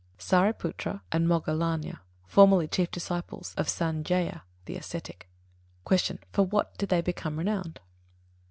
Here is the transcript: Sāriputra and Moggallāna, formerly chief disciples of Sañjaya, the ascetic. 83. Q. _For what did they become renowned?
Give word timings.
Sāriputra 0.17 1.01
and 1.11 1.27
Moggallāna, 1.27 1.99
formerly 2.25 2.67
chief 2.67 2.89
disciples 2.89 3.53
of 3.55 3.67
Sañjaya, 3.67 4.41
the 4.65 4.75
ascetic. 4.75 5.29
83. 5.87 6.17
Q. 6.17 6.19
_For 6.33 6.49
what 6.49 6.75
did 6.79 6.89
they 6.89 7.01
become 7.01 7.37
renowned? 7.37 7.79